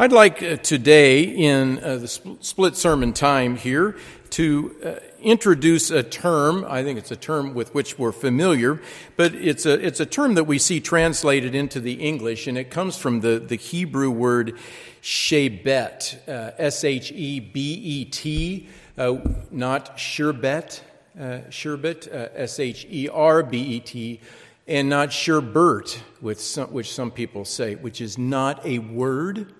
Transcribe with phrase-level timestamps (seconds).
[0.00, 3.98] I'd like uh, today, in uh, the sp- split sermon time here,
[4.30, 6.64] to uh, introduce a term.
[6.66, 8.80] I think it's a term with which we're familiar,
[9.18, 12.70] but it's a, it's a term that we see translated into the English, and it
[12.70, 14.58] comes from the, the Hebrew word
[15.02, 19.18] shebet, uh, S H E B E T, uh,
[19.50, 20.82] not sherbet,
[21.20, 24.20] uh, sherbet, S H E R B E T,
[24.66, 29.52] and not sherbert, which some, which some people say, which is not a word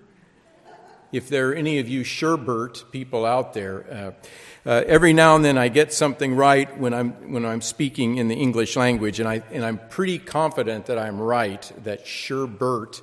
[1.11, 3.85] if there are any of you Sherbert people out there,
[4.65, 8.17] uh, uh, every now and then I get something right when I'm, when I'm speaking
[8.17, 13.01] in the English language, and, I, and I'm pretty confident that I'm right, that Sherbert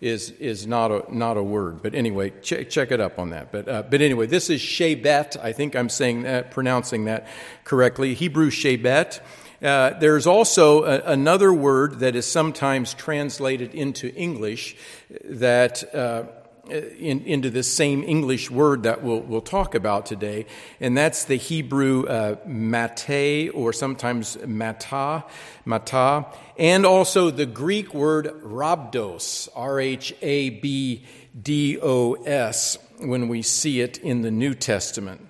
[0.00, 1.82] is, is not, a, not a word.
[1.82, 3.50] But anyway, check, check it up on that.
[3.50, 5.36] But, uh, but anyway, this is Shebet.
[5.42, 7.26] I think I'm saying that, pronouncing that
[7.64, 8.14] correctly.
[8.14, 9.20] Hebrew Shebet.
[9.60, 14.76] Uh, there's also a, another word that is sometimes translated into English
[15.24, 16.24] that uh,
[16.70, 20.46] in, into this same English word that we'll, we'll talk about today,
[20.80, 25.24] and that's the Hebrew uh, mate, or sometimes mata,
[25.64, 26.26] mata,
[26.58, 31.04] and also the Greek word rhabdos, R H A B
[31.40, 35.26] D O S, when we see it in the New Testament.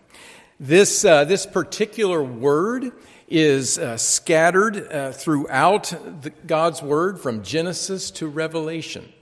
[0.61, 2.93] This, uh, this particular word
[3.29, 9.13] is uh, scattered uh, throughout the, God's Word from Genesis to Revelation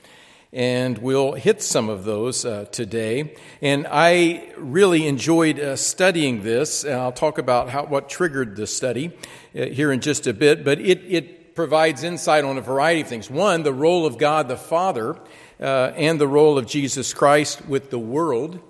[0.53, 3.35] and we'll hit some of those uh, today.
[3.61, 8.67] And I really enjoyed uh, studying this, and I'll talk about how, what triggered the
[8.67, 9.17] study
[9.55, 10.65] uh, here in just a bit.
[10.65, 13.29] But it, it provides insight on a variety of things.
[13.31, 15.19] One, the role of God the Father
[15.61, 18.61] uh, and the role of Jesus Christ with the world.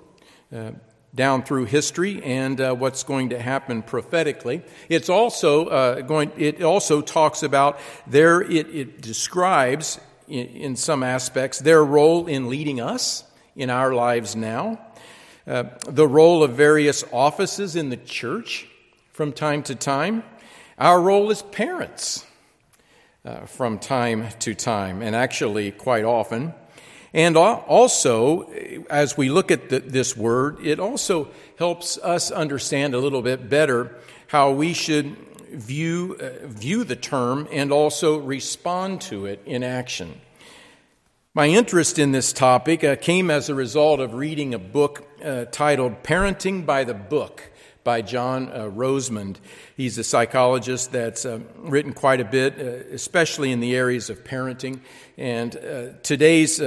[0.54, 0.72] Uh,
[1.14, 4.62] down through history and uh, what's going to happen prophetically.
[4.90, 6.30] It's also going.
[6.36, 8.42] It also talks about there.
[8.42, 13.24] It, it describes in, in some aspects, their role in leading us
[13.54, 14.80] in our lives now,
[15.46, 18.66] uh, the role of various offices in the church
[19.12, 20.22] from time to time,
[20.78, 22.26] our role as parents
[23.24, 26.52] uh, from time to time, and actually quite often.
[27.14, 28.50] And also,
[28.90, 31.28] as we look at the, this word, it also
[31.58, 35.16] helps us understand a little bit better how we should
[35.50, 40.20] view, uh, view the term and also respond to it in action.
[41.34, 45.44] My interest in this topic uh, came as a result of reading a book uh,
[45.46, 47.52] titled Parenting by the Book
[47.84, 49.36] by John uh, Rosemond.
[49.76, 54.24] He's a psychologist that's uh, written quite a bit, uh, especially in the areas of
[54.24, 54.80] parenting.
[55.18, 56.60] And uh, today's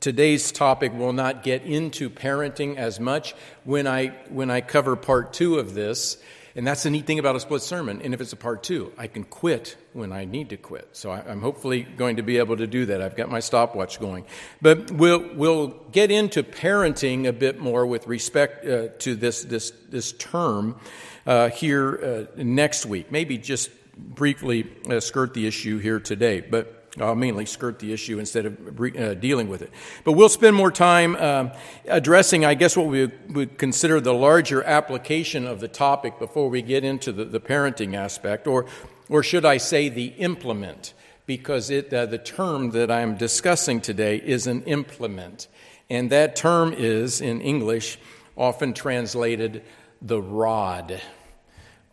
[0.00, 5.32] today's topic will not get into parenting as much when I when I cover part
[5.32, 6.18] two of this.
[6.54, 8.02] And that's the neat thing about a split sermon.
[8.02, 10.88] And if it's a part two, I can quit when I need to quit.
[10.92, 13.00] So I, am hopefully going to be able to do that.
[13.00, 14.26] I've got my stopwatch going.
[14.60, 19.72] But we'll, we'll get into parenting a bit more with respect uh, to this, this,
[19.88, 20.78] this term
[21.26, 23.10] uh, here uh, next week.
[23.10, 26.40] Maybe just briefly uh, skirt the issue here today.
[26.40, 29.70] But I'll mainly skirt the issue instead of uh, dealing with it.
[30.04, 31.48] But we'll spend more time uh,
[31.86, 36.60] addressing, I guess, what we would consider the larger application of the topic before we
[36.60, 38.66] get into the, the parenting aspect, or,
[39.08, 40.92] or should I say, the implement,
[41.24, 45.48] because it, uh, the term that I'm discussing today is an implement.
[45.88, 47.98] And that term is, in English,
[48.36, 49.62] often translated
[50.02, 51.00] the rod.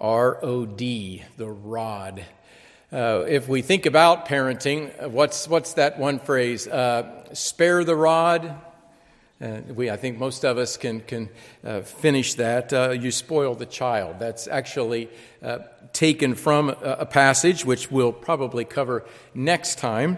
[0.01, 2.25] R O D, the rod.
[2.91, 6.67] Uh, if we think about parenting, uh, what's, what's that one phrase?
[6.67, 8.59] Uh, spare the rod.
[9.39, 11.29] Uh, we, I think most of us can, can
[11.63, 12.73] uh, finish that.
[12.73, 14.17] Uh, you spoil the child.
[14.17, 15.09] That's actually
[15.93, 20.17] taken from a, a, passage which we'll probably cover next time.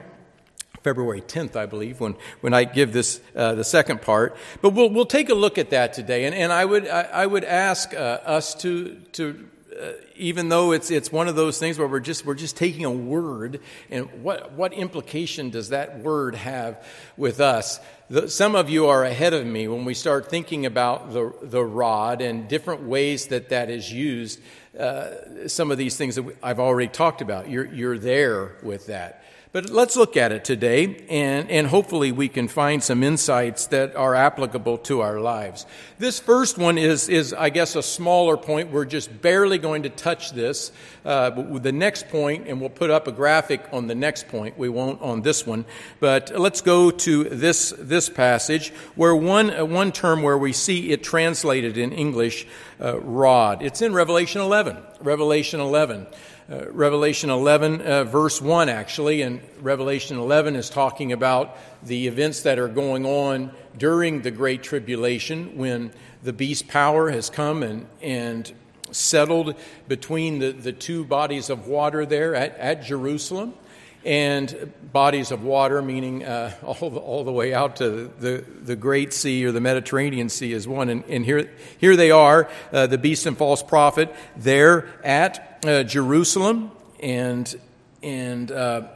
[0.82, 4.38] February 10th, I believe, when, when I give this the second part.
[4.62, 6.24] But we'll, we'll take a look at that today.
[6.24, 9.48] And, and I, would, I, I would ask us to, to
[9.80, 12.86] uh, even though it's, it's one of those things where we're just, we're just taking
[12.86, 13.60] a word,
[13.90, 16.86] and what, what implication does that word have
[17.18, 17.80] with us?
[18.10, 21.64] The, some of you are ahead of me when we start thinking about the, the
[21.64, 24.40] rod and different ways that that is used.
[24.78, 29.24] Uh, some of these things that I've already talked about, you're, you're there with that.
[29.54, 33.98] But let's look at it today, and, and hopefully we can find some insights that
[33.98, 35.66] are applicable to our lives.
[36.00, 38.72] This first one is, is I guess, a smaller point.
[38.72, 40.72] We're just barely going to touch this.
[41.04, 44.58] Uh, the next point, and we'll put up a graphic on the next point.
[44.58, 45.66] We won't on this one.
[46.00, 50.92] But let's go to this, this passage, where one, uh, one term where we see
[50.92, 52.48] it translated in English,
[52.80, 53.62] uh, rod.
[53.62, 54.78] It's in Revelation 11.
[55.02, 56.08] Revelation 11.
[56.52, 59.22] Uh, Revelation 11, uh, verse 1, actually.
[59.22, 64.62] And Revelation 11 is talking about the events that are going on during the Great
[64.62, 65.94] Tribulation when
[66.24, 68.52] the beast power has come and, and
[68.92, 69.56] settled
[69.88, 73.54] between the, the two bodies of water there at, at Jerusalem
[74.04, 78.76] and bodies of water, meaning uh, all, the, all the way out to the, the
[78.76, 80.90] Great Sea or the Mediterranean Sea, is one.
[80.90, 85.84] And, and here, here they are, uh, the beast and false prophet, there at uh,
[85.84, 87.54] Jerusalem and,
[88.02, 88.88] and uh,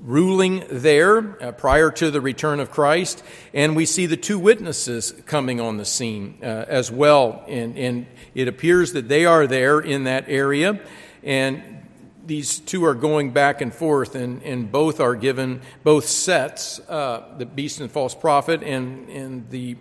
[0.00, 3.22] ruling there uh, prior to the return of Christ.
[3.52, 7.44] And we see the two witnesses coming on the scene uh, as well.
[7.48, 10.80] And, and it appears that they are there in that area.
[11.22, 11.77] And
[12.28, 17.24] these two are going back and forth, and, and both are given, both sets, uh,
[17.38, 19.76] the beast and false prophet, and, and the,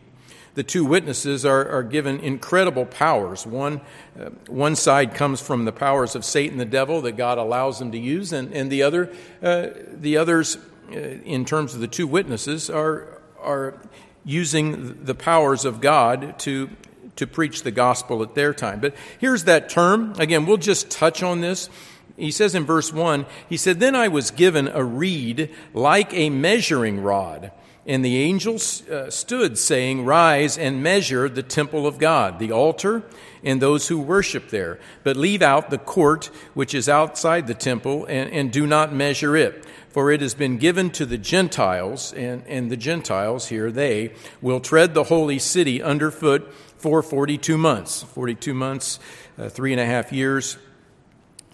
[0.55, 3.45] the two witnesses are, are given incredible powers.
[3.45, 3.81] One,
[4.19, 7.91] uh, one side comes from the powers of Satan, the devil, that God allows them
[7.91, 10.57] to use, and, and the, other, uh, the others,
[10.89, 13.75] uh, in terms of the two witnesses, are, are
[14.23, 16.69] using the powers of God to,
[17.17, 18.79] to preach the gospel at their time.
[18.79, 20.13] But here's that term.
[20.17, 21.69] Again, we'll just touch on this
[22.17, 26.29] he says in verse 1, he said, Then I was given a reed like a
[26.29, 27.51] measuring rod.
[27.85, 33.03] And the angels uh, stood, saying, Rise and measure the temple of God, the altar,
[33.43, 34.77] and those who worship there.
[35.03, 39.37] But leave out the court which is outside the temple, and, and do not measure
[39.37, 39.63] it.
[39.89, 44.11] For it has been given to the Gentiles, and, and the Gentiles, here they,
[44.41, 48.03] will tread the holy city underfoot for 42 months.
[48.03, 48.99] 42 months,
[49.37, 50.57] uh, three and a half years.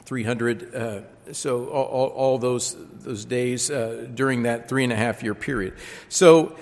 [0.05, 1.01] 300, uh,
[1.31, 5.73] so all, all, those, those days uh, during that three and a half year period.
[6.09, 6.55] So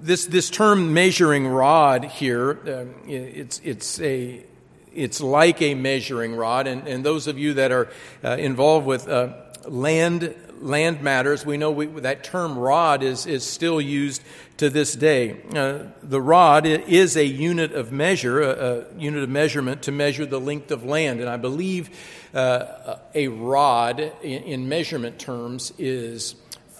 [0.00, 4.44] this, this term measuring rod here, um, it's, it's, a,
[4.94, 6.66] it's like a measuring rod.
[6.66, 7.88] And, and those of you that are
[8.22, 9.34] uh, involved with uh,
[9.66, 14.22] land, land matters, we know we, that term rod is, is still used
[14.56, 15.42] to this day.
[15.54, 20.26] Uh, the rod is a unit of measure, a, a, unit of measurement to measure
[20.26, 21.20] the length of land.
[21.20, 21.90] And I believe
[22.34, 26.34] uh, a rod in, in, measurement terms is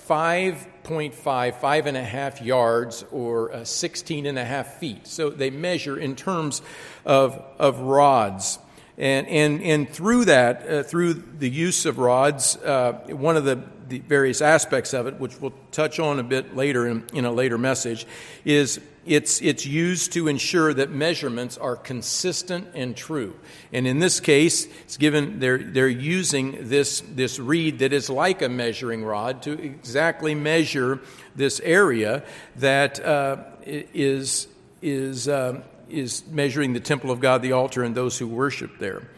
[0.08, 5.06] 5.5, five and a half yards or uh, 16 and a half feet.
[5.06, 6.62] So they measure in terms
[7.05, 8.58] of, of rods.
[8.98, 13.62] And, and, and through that, uh, through the use of rods, uh, one of the,
[13.88, 17.32] the various aspects of it, which we'll touch on a bit later in, in a
[17.32, 18.06] later message,
[18.44, 23.38] is it's, it's used to ensure that measurements are consistent and true.
[23.72, 28.42] And in this case, it's given, they're, they're using this, this reed that is like
[28.42, 31.00] a measuring rod to exactly measure
[31.37, 32.25] this area
[32.56, 34.49] that uh, is
[34.82, 39.09] is, uh, is measuring the temple of God, the altar, and those who worship there.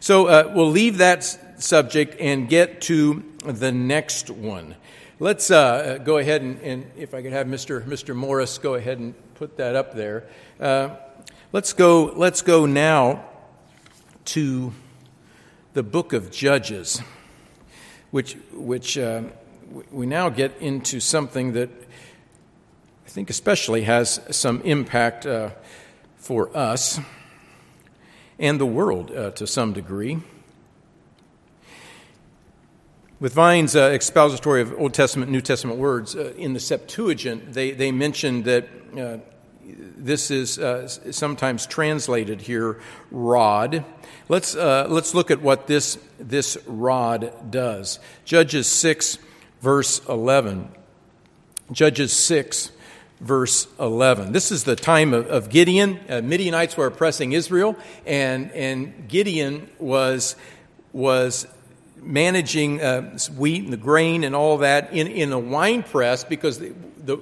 [0.00, 1.24] So uh, we'll leave that
[1.62, 4.76] subject and get to the next one.
[5.20, 7.82] Let's uh, go ahead and, and, if I could have Mr.
[7.84, 8.14] Mr.
[8.14, 10.24] Morris go ahead and put that up there.
[10.58, 10.96] Uh,
[11.52, 12.12] let's go.
[12.16, 13.24] Let's go now
[14.26, 14.72] to
[15.72, 17.00] the book of Judges,
[18.10, 19.22] which which uh,
[19.90, 21.70] we now get into something that
[23.06, 25.50] I think especially has some impact uh,
[26.24, 26.98] for us
[28.38, 30.18] and the world uh, to some degree.
[33.20, 37.72] With Vine's uh, expository of Old Testament, New Testament words, uh, in the Septuagint, they,
[37.72, 38.68] they mentioned that
[38.98, 39.18] uh,
[39.64, 43.84] this is uh, sometimes translated here, rod.
[44.28, 47.98] Let's, uh, let's look at what this, this rod does.
[48.24, 49.18] Judges 6,
[49.60, 50.68] verse 11.
[51.70, 52.72] Judges 6,
[53.20, 54.32] verse 11.
[54.32, 56.00] This is the time of, of Gideon.
[56.08, 60.36] Uh, Midianites were oppressing Israel, and, and Gideon was,
[60.92, 61.46] was
[61.96, 66.58] managing uh, wheat and the grain and all that in, in a wine press because
[66.58, 67.18] the, the,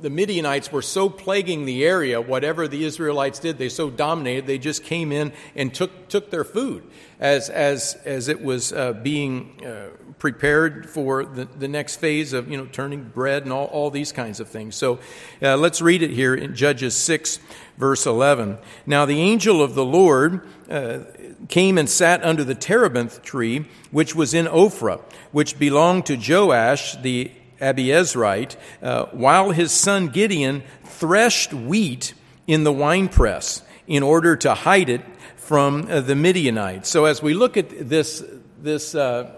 [0.00, 4.58] the, Midianites were so plaguing the area, whatever the Israelites did, they so dominated, they
[4.58, 6.84] just came in and took, took their food
[7.20, 9.88] as, as, as it was uh, being uh,
[10.18, 14.12] prepared for the, the next phase of you know, turning bread and all, all these
[14.12, 14.74] kinds of things.
[14.76, 14.98] So
[15.42, 17.38] uh, let's read it here in Judges 6,
[17.76, 18.58] verse 11.
[18.86, 21.00] Now the angel of the Lord uh,
[21.48, 25.00] came and sat under the terebinth tree, which was in Ophrah,
[25.32, 32.14] which belonged to Joash the Abiezrite, uh, while his son Gideon threshed wheat
[32.46, 35.02] in the winepress in order to hide it
[35.36, 36.88] from uh, the Midianites.
[36.88, 38.22] So as we look at this,
[38.60, 39.30] this, uh,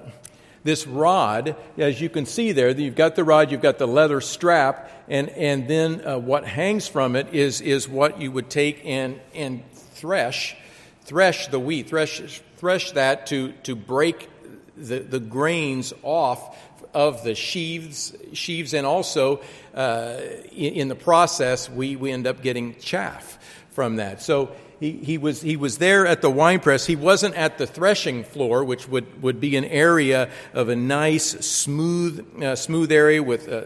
[0.65, 4.21] this rod, as you can see there, you've got the rod, you've got the leather
[4.21, 8.83] strap, and, and then uh, what hangs from it is, is what you would take
[8.85, 10.57] and, and thresh
[11.11, 14.29] thresh the wheat, thresh, thresh that to, to break
[14.77, 16.57] the, the grains off
[16.95, 19.41] of the sheaves, sheaves and also
[19.75, 20.17] uh,
[20.53, 23.39] in, in, the process, we, we end up getting chaff
[23.71, 24.23] from that.
[24.23, 26.87] So he, he, was, he was there at the wine press.
[26.87, 31.31] He wasn't at the threshing floor, which would, would be an area of a nice,
[31.47, 33.63] smooth, uh, smooth area with uh,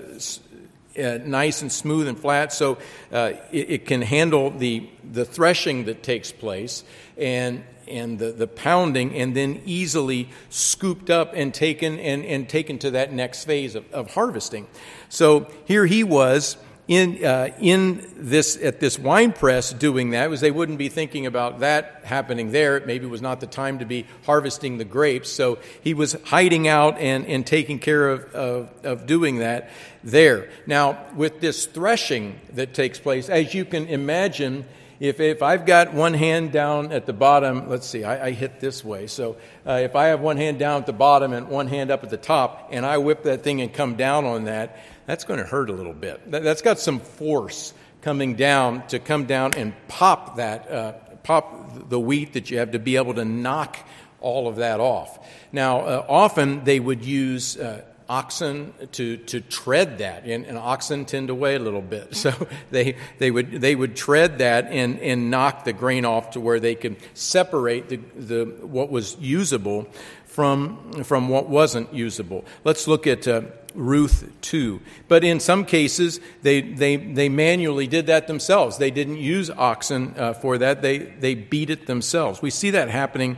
[1.00, 2.78] uh, nice and smooth and flat, so
[3.12, 6.84] uh, it, it, can handle the, the threshing that takes place
[7.18, 12.78] and, and the, the pounding, and then easily scooped up and taken and, and taken
[12.78, 14.66] to that next phase of, of harvesting.
[15.08, 20.40] So here he was in, uh, in this, at this wine press doing that was
[20.40, 22.76] they wouldn't be thinking about that happening there.
[22.76, 25.30] It maybe was not the time to be harvesting the grapes.
[25.30, 29.70] So he was hiding out and, and taking care of, of, of doing that
[30.02, 30.50] there.
[30.66, 34.66] Now, with this threshing that takes place, as you can imagine,
[35.00, 38.60] if, if I've got one hand down at the bottom, let's see, I, I hit
[38.60, 39.06] this way.
[39.06, 39.36] So
[39.66, 42.10] uh, if I have one hand down at the bottom and one hand up at
[42.10, 45.46] the top, and I whip that thing and come down on that, that's going to
[45.46, 46.30] hurt a little bit.
[46.30, 51.88] That, has got some force coming down to come down and pop that, uh, pop
[51.88, 53.78] the wheat that you have to be able to knock
[54.20, 55.26] all of that off.
[55.52, 61.04] Now, uh, often they would use uh, oxen to, to tread that, and, and, oxen
[61.04, 62.14] tend to weigh a little bit.
[62.24, 62.32] So
[62.70, 66.58] they, they, would, they would tread that and, and knock the grain off to where
[66.58, 69.86] they could separate the, the, what was usable
[70.24, 72.44] from, from what wasn't usable.
[72.64, 73.42] Let's look at uh,
[73.74, 74.80] Ruth 2.
[75.06, 78.78] But in some cases, they, they, they manually did that themselves.
[78.78, 82.40] They didn't use oxen uh, for that, they, they beat it themselves.
[82.40, 83.36] We see that happening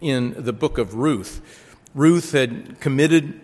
[0.00, 1.40] in the book of Ruth.
[1.94, 3.40] Ruth had committed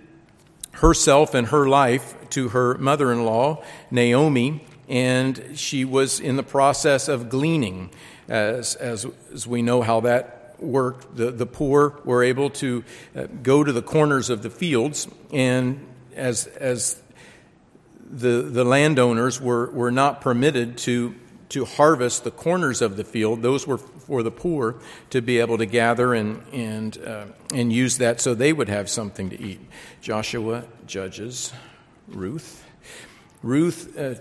[0.83, 6.43] herself and her life to her mother in law, Naomi, and she was in the
[6.43, 7.91] process of gleaning.
[8.29, 12.85] As, as, as we know how that worked, the, the poor were able to
[13.17, 17.01] uh, go to the corners of the fields, and as, as
[18.11, 21.15] the, the landowners were, were not permitted to
[21.53, 23.43] to harvest the corners of the field.
[23.43, 24.77] Those were for the poor
[25.11, 28.89] to be able to gather and, and, uh, and use that so they would have
[28.89, 29.61] something to eat.
[30.03, 31.53] Joshua, Judges,
[32.09, 32.67] Ruth.
[33.41, 34.17] Ruth uh,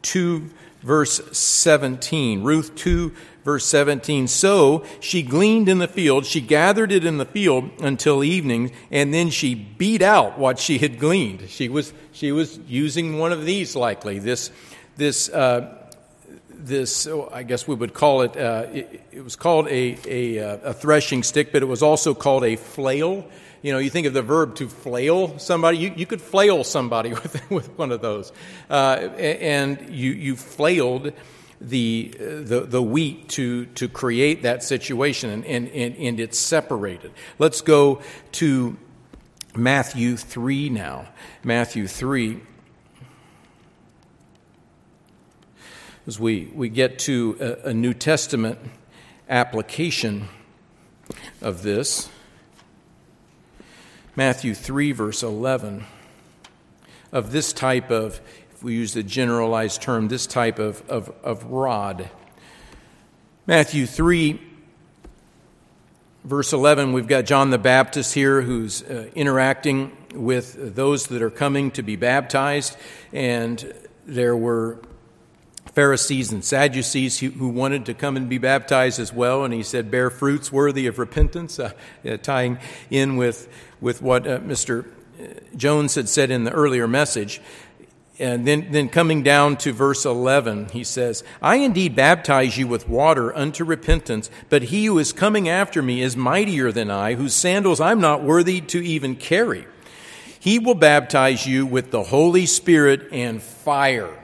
[0.00, 0.48] 2,
[0.80, 2.42] verse 17.
[2.42, 3.12] Ruth 2,
[3.44, 4.28] verse 17.
[4.28, 9.12] So she gleaned in the field, she gathered it in the field until evening, and
[9.12, 11.50] then she beat out what she had gleaned.
[11.50, 14.50] She was, she was using one of these likely, this,
[14.96, 15.85] this uh,
[16.66, 20.38] this, oh, I guess we would call it, uh, it, it, was called a, a,
[20.38, 23.26] uh, a, threshing stick, but it was also called a flail.
[23.62, 27.10] You know, you think of the verb to flail somebody, you, you could flail somebody
[27.14, 28.32] with, with one of those.
[28.68, 31.12] Uh, and you, you flailed
[31.60, 37.12] the, the, the wheat to, to create that situation, and, and, and, and it's separated.
[37.38, 38.76] Let's go to
[39.54, 41.08] Matthew 3 now.
[41.42, 42.40] Matthew 3.
[46.06, 48.58] As we, we get to a, a New Testament
[49.28, 50.28] application
[51.42, 52.08] of this.
[54.14, 55.84] Matthew 3, verse 11,
[57.12, 58.20] of this type of,
[58.52, 62.08] if we use the generalized term, this type of, of, of rod.
[63.46, 64.40] Matthew 3,
[66.24, 71.30] verse 11, we've got John the Baptist here who's uh, interacting with those that are
[71.30, 72.76] coming to be baptized,
[73.12, 73.74] and
[74.06, 74.78] there were
[75.76, 79.90] Pharisees and Sadducees who, wanted to come and be baptized as well, and he said,
[79.90, 81.72] bear fruits worthy of repentance, uh,
[82.08, 83.46] uh, tying in with,
[83.78, 84.86] with what uh, Mr.
[85.20, 87.42] Uh, Jones had said in the earlier message.
[88.18, 92.88] And then, then coming down to verse 11, he says, I indeed baptize you with
[92.88, 97.34] water unto repentance, but he who is coming after me is mightier than I, whose
[97.34, 99.66] sandals I'm not worthy to even carry.
[100.40, 104.22] He will baptize you with the Holy Spirit and fire.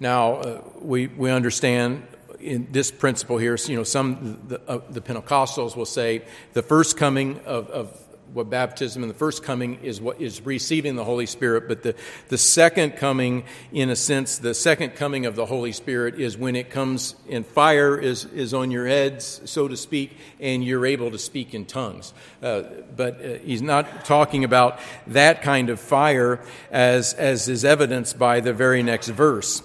[0.00, 2.06] Now, uh, we, we understand
[2.40, 6.96] in this principle here, you know, some the, uh, the Pentecostals will say the first
[6.96, 11.26] coming of, of what baptism and the first coming is what is receiving the Holy
[11.26, 11.94] Spirit, but the,
[12.28, 16.54] the second coming, in a sense, the second coming of the Holy Spirit is when
[16.54, 21.10] it comes and fire is, is on your heads, so to speak, and you're able
[21.10, 22.12] to speak in tongues.
[22.42, 22.62] Uh,
[22.94, 26.40] but uh, he's not talking about that kind of fire
[26.70, 29.62] as, as is evidenced by the very next verse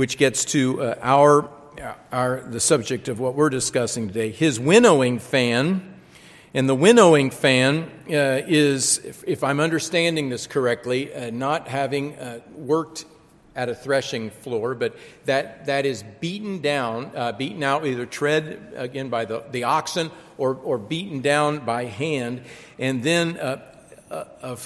[0.00, 1.50] which gets to uh, our,
[2.10, 4.30] our, the subject of what we're discussing today.
[4.30, 6.00] His winnowing fan,
[6.54, 12.14] and the winnowing fan uh, is, if, if, I'm understanding this correctly, uh, not having
[12.14, 13.04] uh, worked
[13.54, 18.72] at a threshing floor, but that, that is beaten down, uh, beaten out, either tread
[18.76, 22.40] again by the, the oxen or, or beaten down by hand,
[22.78, 23.60] and then uh,
[24.10, 24.58] a, a,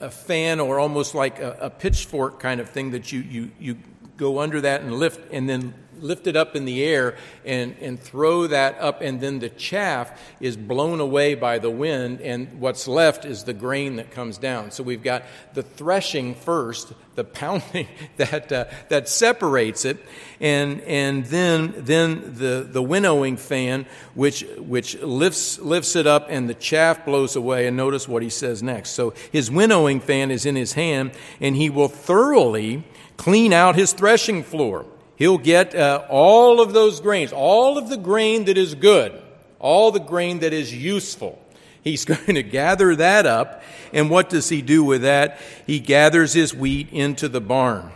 [0.00, 3.78] a, fan or almost like a, a pitchfork kind of thing that you, you, you
[4.22, 7.98] go under that and lift, and then lift it up in the air and, and
[7.98, 12.88] throw that up, and then the chaff is blown away by the wind, and what's
[12.88, 14.70] left is the grain that comes down.
[14.70, 15.24] So we've got
[15.54, 19.98] the threshing first, the pounding that, uh, that separates it,
[20.40, 26.48] and, and then, then the, the winnowing fan, which, which lifts, lifts it up, and
[26.48, 27.66] the chaff blows away.
[27.66, 28.90] And notice what he says next.
[28.90, 32.84] So his winnowing fan is in his hand, and he will thoroughly
[33.22, 34.84] clean out his threshing floor
[35.22, 39.22] He'll get uh, all of those grains, all of the grain that is good,
[39.60, 41.40] all the grain that is useful.
[41.80, 43.62] He's going to gather that up.
[43.92, 45.38] And what does he do with that?
[45.64, 47.92] He gathers his wheat into the barn.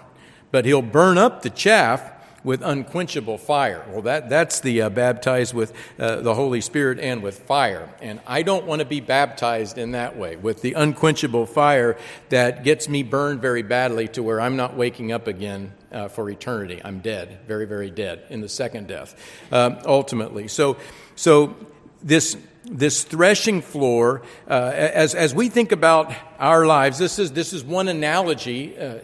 [0.53, 2.13] But he'll burn up the chaff
[2.47, 3.85] with unquenchable fire.
[3.91, 7.93] Well, that, that's the uh, baptized with uh, the Holy Spirit and with fire.
[8.01, 11.99] And I don't want to be baptized in that way, with the unquenchable fire
[12.29, 16.31] that gets me burned very badly to where I'm not waking up again uh, for
[16.31, 16.81] eternity.
[16.85, 19.17] I'm dead, very, very dead in the second death,
[19.51, 20.47] uh, ultimately.
[20.47, 20.77] So,
[21.17, 21.57] so
[22.01, 22.37] this
[22.71, 27.65] this threshing floor, uh, as, as we think about our lives, this is, this is
[27.65, 28.99] one analogy, uh,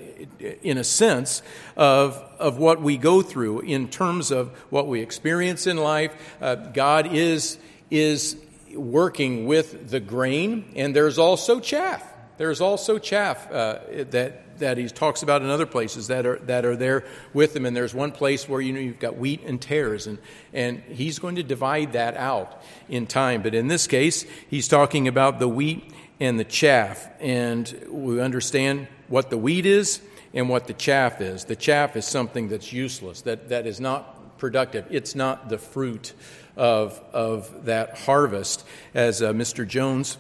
[0.62, 1.42] in a sense,
[1.76, 6.12] of, of what we go through in terms of what we experience in life.
[6.40, 7.58] Uh, God is,
[7.90, 8.36] is
[8.74, 12.02] working with the grain, and there's also chaff.
[12.38, 13.78] There's also chaff uh,
[14.10, 17.04] that that he talks about in other places that are that are there
[17.34, 17.66] with him.
[17.66, 20.18] And there's one place where you know you've got wheat and tares, and
[20.52, 23.42] and he's going to divide that out in time.
[23.42, 28.88] But in this case, he's talking about the wheat and the chaff, and we understand
[29.08, 30.00] what the wheat is
[30.32, 31.44] and what the chaff is.
[31.44, 34.86] The chaff is something that's useless, that that is not productive.
[34.90, 36.14] It's not the fruit
[36.56, 38.64] of of that harvest,
[38.94, 39.66] as uh, Mr.
[39.66, 40.18] Jones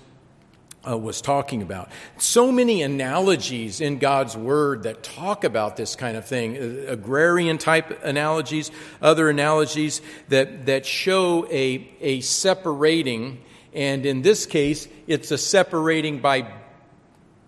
[0.88, 1.90] uh, was talking about.
[2.18, 7.58] So many analogies in God's Word that talk about this kind of thing uh, agrarian
[7.58, 8.70] type analogies,
[9.00, 16.18] other analogies that, that show a, a separating, and in this case, it's a separating
[16.18, 16.52] by,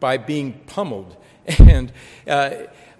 [0.01, 1.17] by being pummeled.
[1.59, 1.93] And
[2.27, 2.51] uh,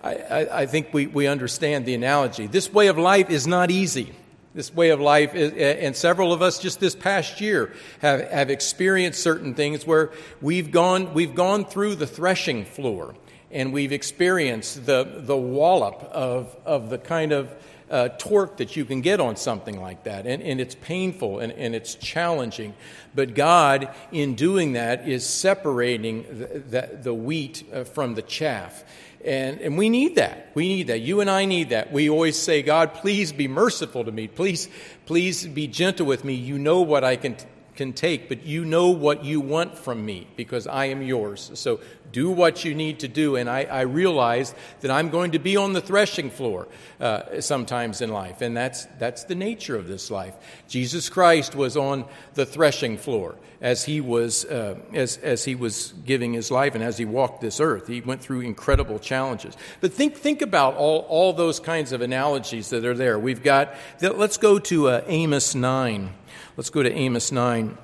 [0.03, 2.47] I, I think we, we understand the analogy.
[2.47, 4.13] This way of life is not easy
[4.55, 5.35] this way of life.
[5.35, 10.71] And several of us just this past year have, have experienced certain things where we've
[10.71, 13.15] gone, we've gone through the threshing floor
[13.51, 17.55] and we've experienced the, the wallop of, of the kind of
[17.91, 20.27] uh, torque that you can get on something like that.
[20.27, 22.75] And, and it's painful and, and it's challenging.
[23.15, 28.85] But God, in doing that, is separating the, the, the wheat uh, from the chaff.
[29.25, 30.51] And, and we need that.
[30.55, 31.01] We need that.
[31.01, 31.91] You and I need that.
[31.91, 34.29] We always say, God, please be merciful to me.
[34.29, 34.69] Please,
[35.07, 36.35] please be gentle with me.
[36.35, 37.37] You know what I can,
[37.75, 41.51] can take, but you know what you want from me because I am yours.
[41.55, 41.81] So
[42.15, 43.35] do what you need to do.
[43.35, 46.69] And I, I realize that I'm going to be on the threshing floor
[47.01, 50.35] uh, sometimes in life, and that's, that's the nature of this life.
[50.69, 55.93] Jesus Christ was on the threshing floor as he was, uh, as, as he was
[56.07, 57.89] giving his life and as he walked this earth.
[57.89, 59.57] He went through incredible challenges.
[59.81, 63.19] But think, think about all, all those kinds of analogies that are there.
[63.19, 66.15] We've got, let's go to uh, Amos 9.
[66.57, 67.77] Let's go to Amos 9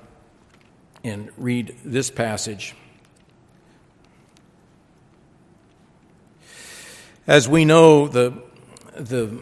[1.03, 2.77] and read this passage.
[7.27, 8.33] As we know, the,
[8.97, 9.39] the,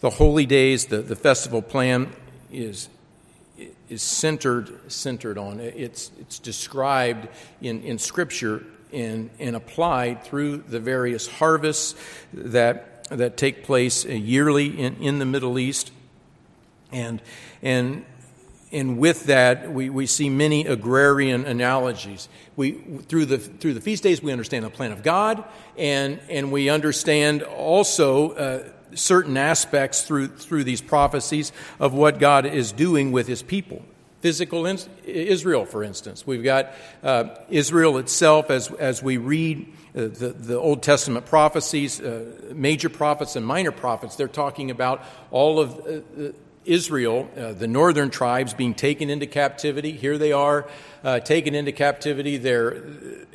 [0.00, 2.12] the holy days, the, the festival plan
[2.52, 2.90] is,
[3.88, 5.60] is centered, centered on.
[5.60, 7.28] It's, it's described
[7.62, 11.94] in, in Scripture and, and applied through the various harvests
[12.34, 15.90] that, that take place yearly in, in the Middle East.
[16.92, 17.22] And,
[17.62, 18.04] and
[18.72, 22.28] and with that, we, we see many agrarian analogies.
[22.56, 25.44] We, through, the, through the feast days, we understand the plan of God,
[25.78, 32.44] and, and we understand also uh, certain aspects through, through these prophecies of what God
[32.44, 33.82] is doing with his people.
[34.20, 36.26] Physical in, Israel, for instance.
[36.26, 36.72] We've got
[37.04, 42.88] uh, Israel itself as, as we read uh, the, the Old Testament prophecies, uh, major
[42.88, 44.16] prophets and minor prophets.
[44.16, 46.32] They're talking about all of uh,
[46.66, 49.92] Israel, uh, the northern tribes, being taken into captivity.
[49.92, 50.68] Here they are,
[51.04, 52.36] uh, taken into captivity.
[52.36, 52.76] There,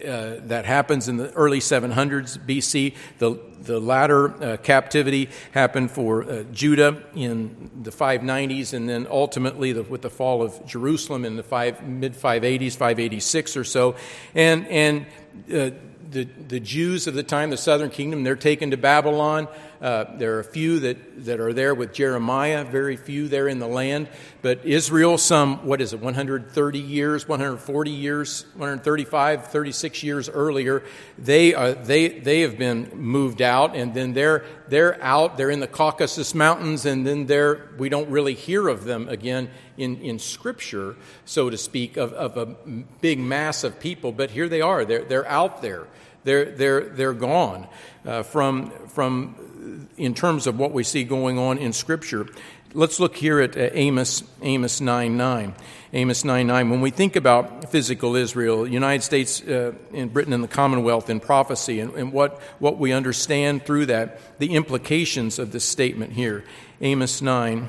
[0.06, 2.96] uh, that happens in the early 700s BC.
[3.20, 9.72] The the latter uh, captivity happened for uh, Judah in the 590s, and then ultimately
[9.72, 13.96] the, with the fall of Jerusalem in the five, mid 580s, 586 or so.
[14.34, 15.06] And and
[15.54, 15.72] uh,
[16.12, 19.48] the, the Jews of the time, the southern kingdom, they're taken to Babylon.
[19.82, 23.58] Uh, there are a few that, that are there with Jeremiah, very few there in
[23.58, 24.10] the land.
[24.44, 30.84] But Israel, some, what is it, 130 years, 140 years, 135, 36 years earlier,
[31.18, 35.60] they, are, they, they have been moved out, and then they're, they're out, they're in
[35.60, 40.20] the Caucasus Mountains, and then they're, we don't really hear of them again in, in
[40.20, 42.46] Scripture, so to speak, of, of a
[43.02, 44.12] big mass of people.
[44.12, 45.88] But here they are, they're, they're out there.
[46.24, 47.68] They're, they're, they're gone
[48.06, 49.36] uh, from, from,
[49.98, 52.28] in terms of what we see going on in Scripture.
[52.74, 55.56] Let's look here at uh, Amos, Amos 9 9.
[55.94, 56.70] Amos 9 9.
[56.70, 61.20] When we think about physical Israel, United States uh, and Britain and the Commonwealth in
[61.20, 66.46] prophecy, and, and what, what we understand through that, the implications of this statement here.
[66.80, 67.68] Amos 9.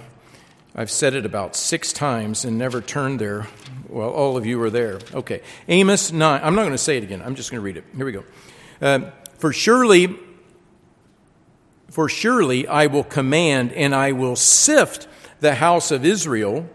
[0.74, 3.48] I've said it about six times and never turned there.
[3.88, 5.00] Well, all of you are there.
[5.12, 5.42] Okay.
[5.68, 6.40] Amos 9.
[6.42, 7.20] I'm not going to say it again.
[7.22, 7.85] I'm just going to read it.
[7.94, 8.24] Here we go.
[8.81, 10.16] Uh, for surely,
[11.92, 15.07] for surely I will command and I will sift
[15.40, 16.66] the house of Israel.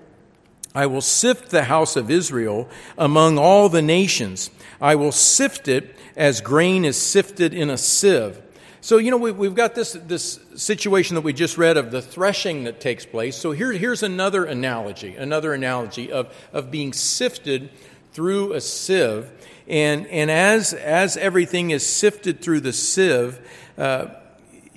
[0.75, 4.51] I will sift the house of Israel among all the nations.
[4.79, 8.39] I will sift it as grain is sifted in a sieve.
[8.79, 12.01] So, you know, we, have got this, this situation that we just read of the
[12.01, 13.35] threshing that takes place.
[13.35, 17.71] So, here, here's another analogy, another analogy of, of being sifted
[18.13, 19.31] through a sieve.
[19.67, 23.39] And, and as, as everything is sifted through the sieve,
[23.79, 24.07] uh,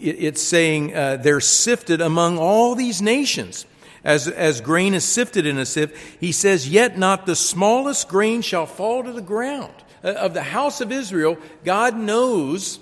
[0.00, 3.66] it's saying uh, they're sifted among all these nations.
[4.02, 8.40] As, as grain is sifted in a sieve, he says, Yet not the smallest grain
[8.40, 9.74] shall fall to the ground.
[10.02, 12.78] Uh, of the house of Israel, God knows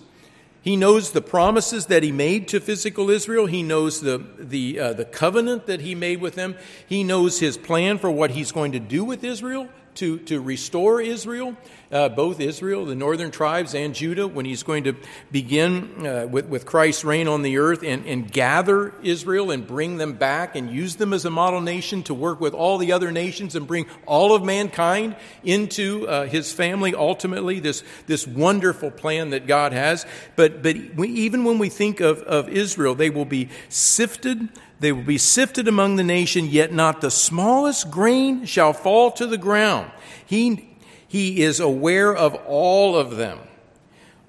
[0.61, 3.47] he knows the promises that he made to physical Israel.
[3.47, 6.57] He knows the, the, uh, the covenant that he made with them.
[6.87, 11.01] He knows his plan for what he's going to do with Israel to, to restore
[11.01, 11.57] Israel,
[11.91, 14.95] uh, both Israel, the northern tribes, and Judah, when he's going to
[15.31, 19.97] begin uh, with, with Christ's reign on the earth and, and gather Israel and bring
[19.97, 23.11] them back and use them as a model nation to work with all the other
[23.11, 29.31] nations and bring all of mankind into uh, his family ultimately, this, this wonderful plan
[29.31, 30.05] that God has.
[30.37, 34.49] But, but we, even when we think of, of Israel, they will be sifted
[34.81, 39.27] they will be sifted among the nation, yet not the smallest grain shall fall to
[39.27, 39.91] the ground.
[40.25, 40.68] He,
[41.09, 43.41] he is aware of all of them.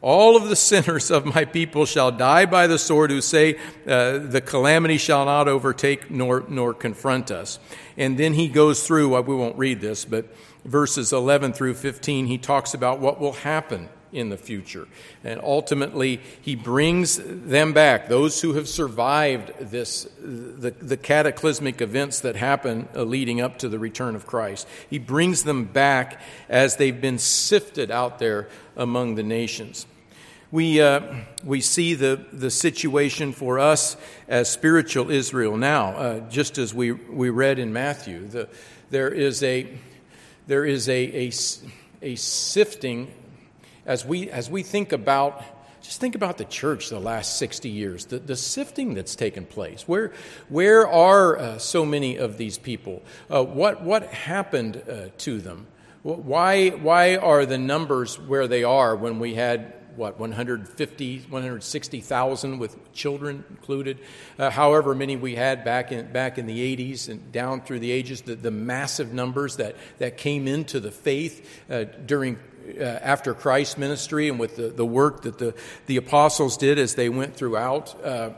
[0.01, 4.17] All of the sinners of my people shall die by the sword who say, uh,
[4.17, 7.59] The calamity shall not overtake nor, nor confront us.
[7.97, 12.37] And then he goes through, we won't read this, but verses 11 through 15, he
[12.37, 14.87] talks about what will happen in the future.
[15.23, 22.21] And ultimately, he brings them back, those who have survived this, the, the cataclysmic events
[22.21, 24.67] that happen uh, leading up to the return of Christ.
[24.89, 29.85] He brings them back as they've been sifted out there among the nations.
[30.51, 31.01] We, uh,
[31.43, 33.95] we see the, the situation for us
[34.27, 38.25] as spiritual Israel now, uh, just as we, we read in Matthew.
[38.25, 38.49] The,
[38.89, 39.67] there is a,
[40.47, 41.31] there is a, a,
[42.01, 43.13] a sifting
[43.89, 45.43] as we, as we think about,
[45.81, 49.87] just think about the church the last 60 years, the, the sifting that's taken place.
[49.87, 50.13] Where,
[50.47, 53.01] where are uh, so many of these people?
[53.31, 55.65] Uh, what, what happened uh, to them?
[56.03, 62.93] Why, why are the numbers where they are when we had what 150 160,000 with
[62.93, 63.99] children included
[64.37, 67.91] uh, however many we had back in back in the 80s and down through the
[67.91, 72.37] ages the, the massive numbers that that came into the faith uh, during
[72.77, 75.53] uh, after Christ's ministry and with the, the work that the,
[75.87, 78.31] the apostles did as they went throughout uh,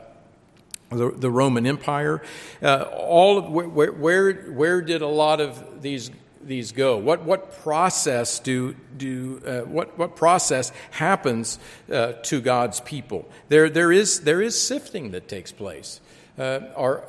[0.90, 2.22] the, the, Roman Empire.
[2.62, 6.10] Uh, all of, where, where, where did a lot of these
[6.44, 6.96] these go?
[6.96, 11.58] What, what process do, do uh, what, what process happens
[11.90, 13.28] uh, to God's people?
[13.48, 16.00] There, there, is, there is sifting that takes place.
[16.38, 17.04] Uh, are,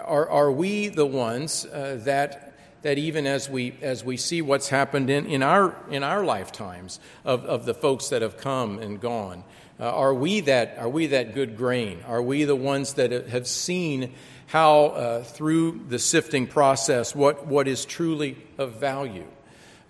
[0.00, 2.51] are, are we the ones uh, that
[2.82, 7.00] that even as we, as we see what's happened in, in, our, in our lifetimes
[7.24, 9.44] of, of the folks that have come and gone,
[9.80, 12.02] uh, are, we that, are we that good grain?
[12.06, 14.12] Are we the ones that have seen
[14.46, 19.26] how, uh, through the sifting process, what, what is truly of value?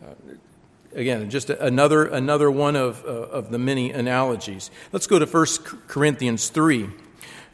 [0.02, 0.14] Uh,
[0.94, 4.70] again, just another, another one of, uh, of the many analogies.
[4.92, 5.46] Let's go to 1
[5.88, 6.88] Corinthians 3.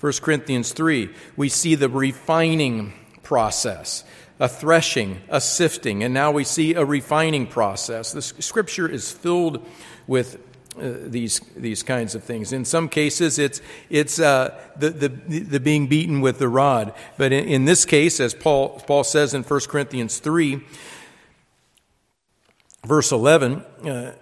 [0.01, 4.05] 1 Corinthians 3, we see the refining process
[4.41, 8.13] a threshing, a sifting, and now we see a refining process.
[8.13, 9.67] The scripture is filled
[10.07, 10.39] with
[10.79, 12.53] uh, these these kinds of things.
[12.53, 17.33] In some cases, it's it's uh, the, the the being beaten with the rod, but
[17.33, 20.61] in, in this case, as Paul Paul says in 1 Corinthians three,
[22.87, 23.65] verse eleven.
[23.85, 24.13] Uh,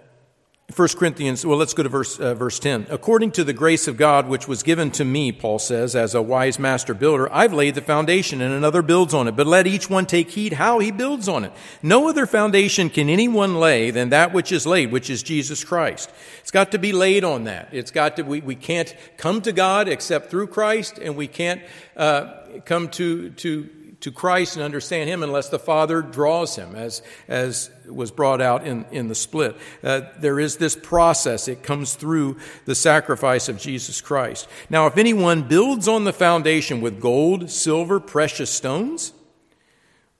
[0.75, 2.87] 1 Corinthians, well, let's go to verse, uh, verse 10.
[2.89, 6.21] According to the grace of God, which was given to me, Paul says, as a
[6.21, 9.37] wise master builder, I've laid the foundation and another builds on it.
[9.37, 11.53] But let each one take heed how he builds on it.
[11.81, 16.11] No other foundation can anyone lay than that which is laid, which is Jesus Christ.
[16.41, 17.69] It's got to be laid on that.
[17.71, 21.61] It's got to, we, we can't come to God except through Christ, and we can't
[21.95, 23.69] uh, come to, to
[24.01, 28.65] to Christ and understand Him unless the Father draws him, as, as was brought out
[28.65, 29.55] in, in the split.
[29.83, 34.47] Uh, there is this process, it comes through the sacrifice of Jesus Christ.
[34.69, 39.13] Now, if anyone builds on the foundation with gold, silver, precious stones,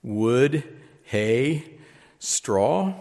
[0.02, 0.64] wood,
[1.04, 1.78] hay,
[2.18, 2.94] straw,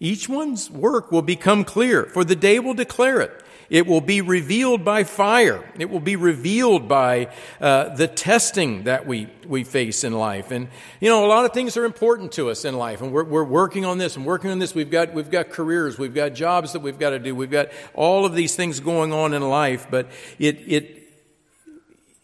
[0.00, 4.20] each one's work will become clear, for the day will declare it it will be
[4.22, 5.62] revealed by fire.
[5.78, 7.28] It will be revealed by
[7.60, 10.50] uh, the testing that we, we face in life.
[10.50, 10.68] And,
[11.00, 13.44] you know, a lot of things are important to us in life, and we're, we're
[13.44, 14.74] working on this and working on this.
[14.74, 17.68] We've got, we've got careers, we've got jobs that we've got to do, we've got
[17.94, 20.98] all of these things going on in life, but it, it,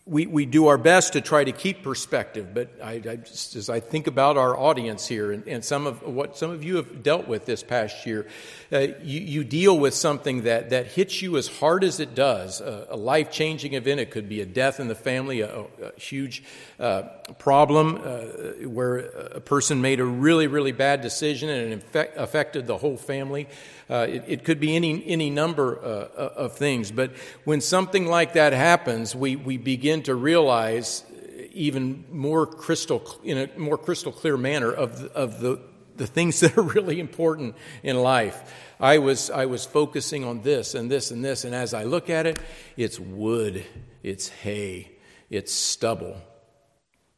[0.07, 3.71] we, we do our best to try to keep perspective, but I, I just, as
[3.71, 7.03] I think about our audience here and, and, some of what some of you have
[7.03, 8.27] dealt with this past year,
[8.75, 12.61] uh, you, you, deal with something that, that hits you as hard as it does,
[12.61, 14.01] a, a life changing event.
[14.01, 16.43] It could be a death in the family, a, a huge
[16.81, 17.03] uh,
[17.39, 22.67] problem uh, where a person made a really, really bad decision and it infect, affected
[22.67, 23.47] the whole family.
[23.89, 26.91] Uh, it, it, could be any, any number uh, of things.
[26.91, 27.13] But
[27.45, 31.05] when something like that happens, we, we begin to realize
[31.53, 35.61] even more crystal, in a more crystal clear manner of the, of the,
[35.97, 38.43] the things that are really important in life.
[38.81, 42.11] I was, I was focusing on this and this and this, and as I look
[42.11, 42.39] at it,
[42.77, 43.65] it's wood,
[44.03, 44.93] it's hay,
[45.31, 46.17] it's stubble.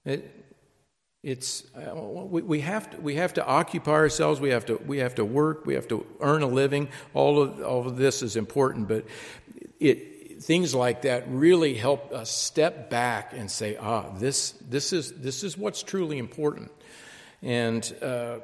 [0.04, 0.32] It,
[1.22, 4.40] it's uh, we, we, have to we have to occupy ourselves.
[4.40, 5.66] We have to we have to work.
[5.66, 6.88] We have to earn a living.
[7.14, 9.06] All of all of this is important, but
[9.80, 15.10] it things like that really help us step back and say, ah, this this is
[15.14, 16.70] this is what's truly important,
[17.42, 17.92] and.
[18.00, 18.38] Uh,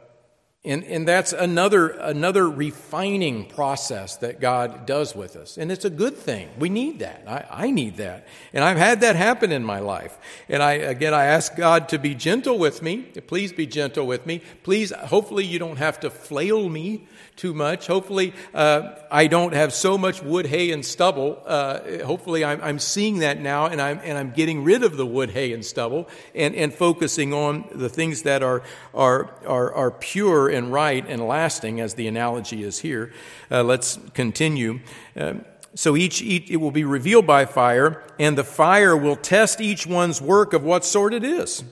[0.65, 5.59] and, and that's another, another refining process that God does with us.
[5.59, 6.51] And it's a good thing.
[6.57, 7.25] We need that.
[7.27, 8.29] I, I need that.
[8.53, 10.17] And I've had that happen in my life.
[10.49, 12.99] And I, again, I ask God to be gentle with me.
[13.27, 14.41] Please be gentle with me.
[14.63, 17.89] Please, hopefully, you don't have to flail me too much.
[17.89, 21.43] Hopefully, uh, I don't have so much wood, hay, and stubble.
[21.45, 25.07] Uh, hopefully, I'm, I'm, seeing that now, and I'm and I'm getting rid of the
[25.07, 28.63] wood, hay, and stubble, and, and focusing on the things that are
[28.95, 33.13] are are, are pure and right and lasting, as the analogy is here.
[33.51, 34.81] Uh, let's continue.
[35.17, 39.61] Um, so each, each, it will be revealed by fire, and the fire will test
[39.61, 41.65] each one's work of what sort it is.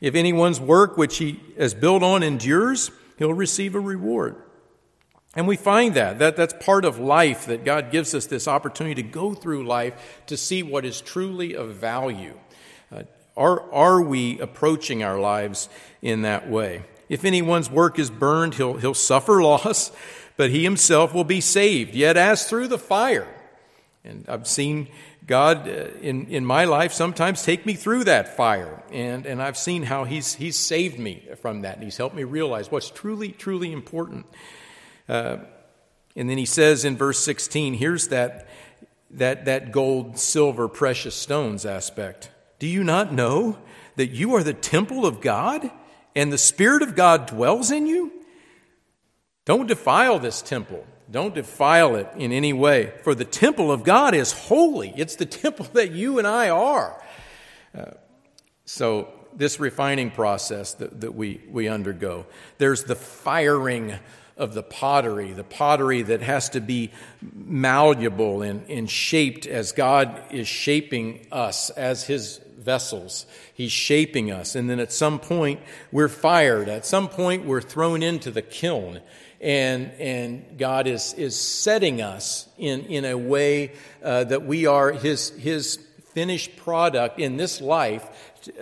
[0.00, 4.36] If anyone's work which he has built on endures, he'll receive a reward.
[5.36, 9.00] And we find that, that that's part of life, that God gives us this opportunity
[9.02, 12.34] to go through life to see what is truly of value.
[12.90, 13.02] Uh,
[13.36, 15.68] are, are we approaching our lives
[16.02, 16.82] in that way?
[17.10, 19.92] If anyone's work is burned, he'll, he'll suffer loss,
[20.38, 23.28] but he himself will be saved, yet as through the fire.
[24.04, 24.88] And I've seen
[25.26, 28.82] God uh, in, in my life sometimes take me through that fire.
[28.92, 31.74] And, and I've seen how he's, he's saved me from that.
[31.74, 34.24] And He's helped me realize what's truly, truly important.
[35.08, 35.38] Uh,
[36.16, 38.48] and then he says in verse 16, here's that,
[39.10, 42.30] that, that gold, silver, precious stones aspect.
[42.58, 43.58] Do you not know
[43.96, 45.70] that you are the temple of God
[46.14, 48.12] and the Spirit of God dwells in you?
[49.44, 50.84] Don't defile this temple.
[51.10, 52.92] Don't defile it in any way.
[53.02, 54.92] For the temple of God is holy.
[54.96, 57.02] It's the temple that you and I are.
[57.76, 57.92] Uh,
[58.64, 62.26] so, this refining process that, that we, we undergo,
[62.58, 63.94] there's the firing
[64.36, 70.20] of the pottery, the pottery that has to be malleable and, and shaped as God
[70.30, 73.26] is shaping us as His vessels.
[73.54, 74.54] He's shaping us.
[74.54, 76.68] And then at some point, we're fired.
[76.68, 79.00] At some point, we're thrown into the kiln.
[79.40, 84.92] And, and God is, is setting us in, in a way uh, that we are
[84.92, 85.78] His, His
[86.12, 88.06] finished product in this life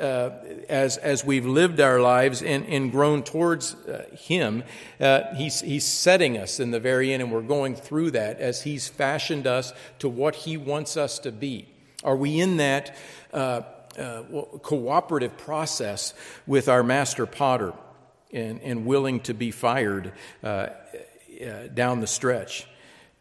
[0.00, 0.30] uh,
[0.68, 4.64] as, as we've lived our lives and, and grown towards uh, Him,
[5.00, 8.62] uh, he's, he's setting us in the very end, and we're going through that as
[8.62, 11.68] He's fashioned us to what He wants us to be.
[12.02, 12.96] Are we in that
[13.98, 16.14] uh, uh, cooperative process
[16.46, 17.72] with our master potter
[18.32, 20.68] and, and willing to be fired uh,
[21.74, 22.66] down the stretch?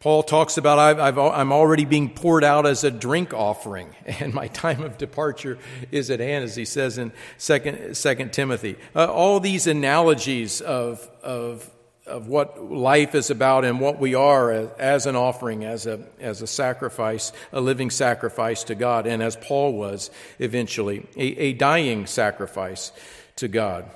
[0.00, 4.46] Paul talks about i am already being poured out as a drink offering, and my
[4.48, 5.58] time of departure
[5.90, 8.76] is at hand, as he says in 2, 2 Timothy.
[8.94, 11.68] Uh, all these analogies of, of
[12.08, 16.00] of what life is about and what we are as, as, an offering, as a,
[16.20, 21.52] as a sacrifice, a living sacrifice to God, and as Paul was eventually, a, a
[21.52, 22.92] dying sacrifice
[23.36, 23.88] to God.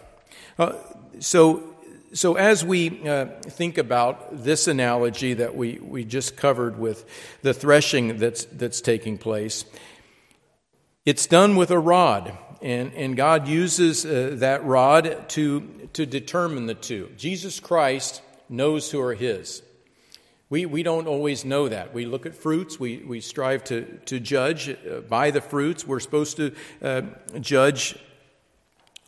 [0.58, 0.74] Uh,
[1.18, 1.74] so,
[2.12, 7.04] so as we uh, think about this analogy that we, we just covered with
[7.42, 9.64] the threshing that's, that's taking place,
[11.04, 12.36] it's done with a rod.
[12.60, 17.10] And, and God uses uh, that rod to, to determine the two.
[17.16, 19.62] Jesus Christ knows who are His.
[20.50, 21.94] We, we don't always know that.
[21.94, 25.86] We look at fruits, we, we strive to, to judge uh, by the fruits.
[25.86, 27.02] We're supposed to uh,
[27.40, 27.96] judge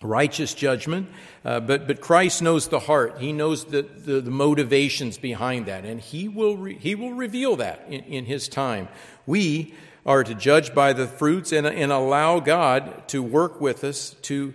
[0.01, 1.09] righteous judgment,
[1.45, 3.17] uh, but, but Christ knows the heart.
[3.19, 7.57] He knows the, the, the motivations behind that, and He will, re, he will reveal
[7.57, 8.89] that in, in His time.
[9.27, 9.75] We
[10.07, 14.55] are to judge by the fruits and, and allow God to work with us to,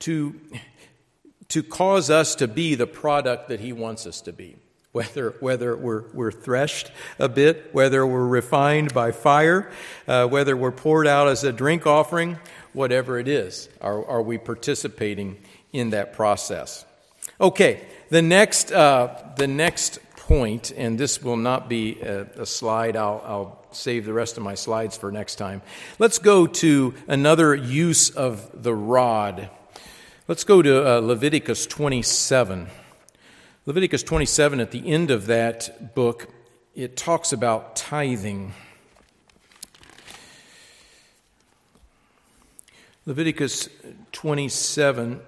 [0.00, 0.38] to,
[1.50, 4.56] to cause us to be the product that He wants us to be.
[4.92, 9.70] Whether, whether we're, we're threshed a bit, whether we're refined by fire,
[10.08, 12.38] uh, whether we're poured out as a drink offering,
[12.72, 15.36] whatever it is, are, are we participating
[15.72, 16.84] in that process?
[17.40, 22.96] Okay, the next, uh, the next point, and this will not be a, a slide,
[22.96, 25.62] I'll, I'll save the rest of my slides for next time.
[26.00, 29.50] Let's go to another use of the rod.
[30.30, 32.68] Let's go to uh, Leviticus 27.
[33.66, 36.28] Leviticus 27, at the end of that book,
[36.72, 38.54] it talks about tithing.
[43.06, 43.68] Leviticus
[44.12, 45.20] 27,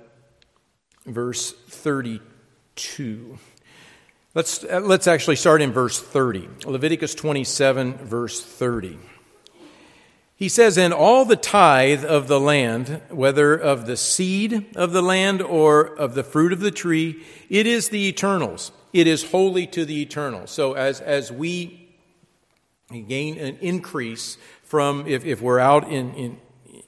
[1.07, 3.39] verse 32.
[4.37, 6.49] Let's, uh, let's actually start in verse 30.
[6.65, 9.01] Leviticus 27, verse 30.
[10.43, 15.01] He says, And all the tithe of the land, whether of the seed of the
[15.01, 18.73] land or of the fruit of the tree, it is the eternals.
[18.93, 20.49] It is holy to the eternal.
[20.49, 21.95] So as, as we
[22.91, 26.41] gain an increase from, if, if we're out in, in,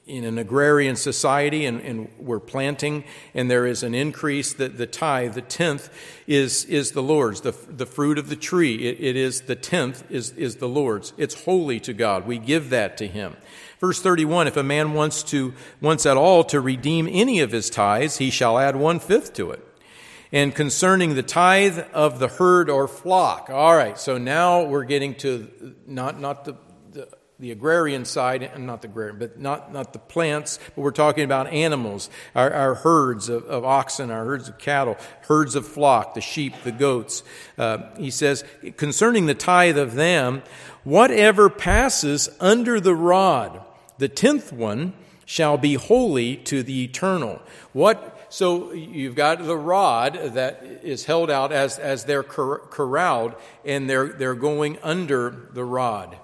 [0.07, 4.87] in an agrarian society and, and, we're planting and there is an increase that the
[4.87, 5.89] tithe the tenth
[6.27, 7.41] is, is the lord's.
[7.41, 11.13] The, the fruit of the tree it, it is the tenth is, is the lord's.
[11.17, 12.27] It's holy to god.
[12.27, 13.37] We give that to him.
[13.81, 17.71] Verse 31 if a man wants to wants at all to redeem any of his
[17.71, 19.67] tithes he shall add one fifth to it.
[20.33, 25.15] And concerning the tithe of the herd or flock all right so now we're getting
[25.17, 26.57] to not not the
[27.41, 31.25] the agrarian side, and not the agrarian, but not, not the plants, but we're talking
[31.25, 36.15] about animals, our, our herds of, of, oxen, our herds of cattle, herds of flock,
[36.15, 37.25] the sheep, the goats.
[37.59, 38.45] Uh, he says,
[38.77, 40.43] concerning the tithe of them,
[40.85, 43.61] whatever passes under the rod,
[43.99, 44.93] the tenth one
[45.27, 47.43] shall be holy to the eternal.
[47.73, 53.89] What so you've got the rod that is held out as, as they're corralled, and
[53.89, 56.19] they're, they're going under the rod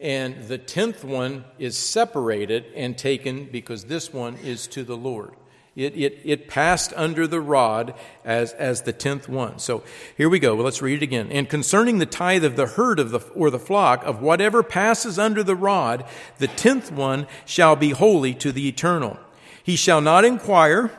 [0.00, 5.34] and the tenth one is separated and taken because this one is to the Lord.
[5.76, 9.58] It, it, it passed under the rod as, as the tenth one.
[9.58, 9.84] So
[10.16, 10.54] here we go.
[10.54, 11.30] Well, let's read it again.
[11.30, 15.18] And concerning the tithe of the herd of the, or the flock, of whatever passes
[15.18, 16.04] under the rod,
[16.38, 19.18] the tenth one shall be holy to the eternal.
[19.62, 20.90] He shall not inquire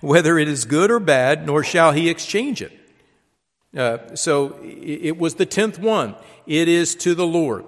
[0.00, 2.72] whether it is good or bad, nor shall he exchange it.
[3.76, 6.14] Uh, so it was the tenth one.
[6.46, 7.64] It is to the Lord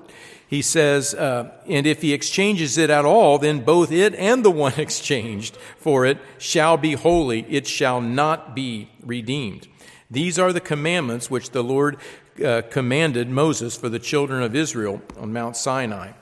[0.50, 4.50] he says, uh, and if he exchanges it at all, then both it and the
[4.50, 7.46] one exchanged for it shall be holy.
[7.48, 9.68] It shall not be redeemed.
[10.10, 11.98] These are the commandments which the Lord
[12.44, 16.14] uh, commanded Moses for the children of Israel on Mount Sinai.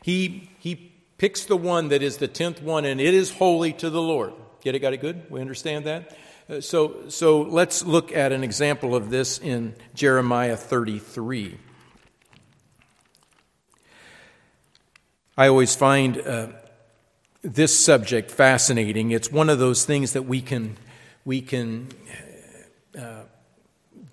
[0.00, 3.90] He, he picks the one that is the tenth one, and it is holy to
[3.90, 4.32] the Lord.
[4.62, 4.78] Get it?
[4.78, 5.28] Got it good?
[5.28, 6.16] We understand that?
[6.48, 11.58] Uh, so, so let's look at an example of this in Jeremiah 33.
[15.36, 16.48] I always find uh,
[17.40, 19.12] this subject fascinating.
[19.12, 20.76] It's one of those things that we can,
[21.24, 21.88] we can
[22.98, 23.22] uh,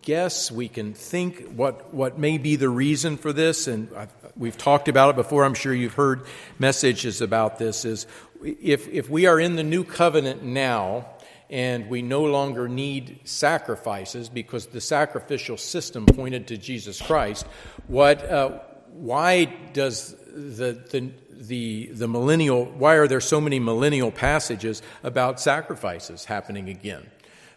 [0.01, 4.57] guess, we can think what, what may be the reason for this, and I've, we've
[4.57, 5.43] talked about it before.
[5.43, 6.25] I'm sure you've heard
[6.57, 7.83] messages about this.
[7.83, 8.07] Is
[8.41, 11.05] if, if we are in the new covenant now,
[11.49, 17.45] and we no longer need sacrifices because the sacrificial system pointed to Jesus Christ,
[17.87, 18.59] what, uh,
[18.93, 25.39] why does the, the, the, the millennial, why are there so many millennial passages about
[25.39, 27.09] sacrifices happening again?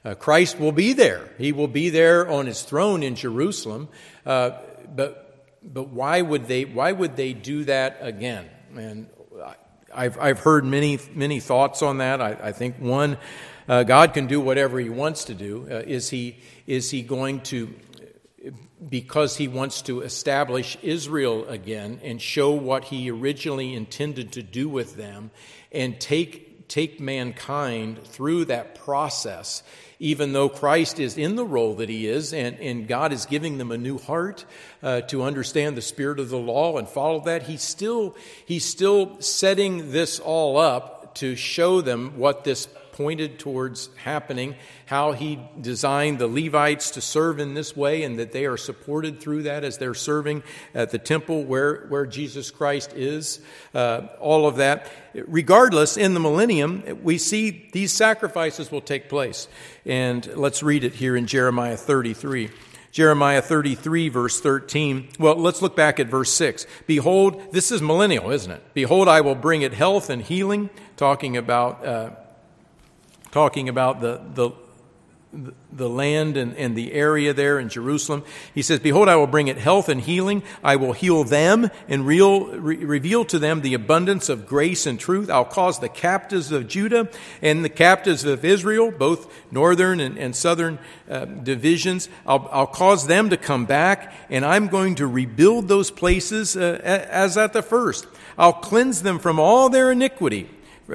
[0.05, 1.30] Uh, Christ will be there.
[1.39, 3.89] He will be there on his throne in Jerusalem.
[4.26, 4.51] Uh,
[4.95, 8.49] but, but why would they, why would they do that again?
[8.74, 9.07] And
[9.95, 12.20] I've, I've heard many, many thoughts on that.
[12.20, 13.16] I, I think one,
[13.68, 15.68] uh, God can do whatever He wants to do.
[15.70, 17.72] Uh, is, he, is He going to,
[18.89, 24.68] because He wants to establish Israel again and show what He originally intended to do
[24.68, 25.30] with them
[25.70, 29.62] and take, take mankind through that process?
[30.03, 33.59] even though Christ is in the role that he is, and, and God is giving
[33.59, 34.45] them a new heart
[34.83, 39.20] uh, to understand the spirit of the law and follow that, he's still, he's still
[39.20, 44.55] setting this all up to show them what this pointed towards happening,
[44.86, 49.20] how he designed the Levites to serve in this way, and that they are supported
[49.20, 50.43] through that as they're serving
[50.74, 53.40] at the temple where, where Jesus Christ is.
[53.74, 54.90] Uh, all of that.
[55.14, 59.49] Regardless, in the millennium, we see these sacrifices will take place.
[59.84, 62.51] And let's read it here in Jeremiah 33.
[62.93, 65.09] Jeremiah 33, verse 13.
[65.18, 66.66] Well, let's look back at verse 6.
[66.86, 68.62] Behold, this is millennial, isn't it?
[68.74, 70.68] Behold, I will bring it health and healing,
[70.99, 72.11] talking about uh,
[73.33, 74.53] talking about the, the,
[75.72, 78.22] the land and, and the area there in Jerusalem.
[78.55, 80.43] He says, Behold, I will bring it health and healing.
[80.62, 85.01] I will heal them and real, re- reveal to them the abundance of grace and
[85.01, 85.30] truth.
[85.30, 87.09] I'll cause the captives of Judah
[87.41, 90.78] and the captives of Israel, both northern and, and southern
[91.09, 95.91] uh, divisions, I'll, I'll, cause them to come back, and I'm going to rebuild those
[95.91, 98.07] places uh, as at the first.
[98.37, 100.49] I'll cleanse them from all their iniquity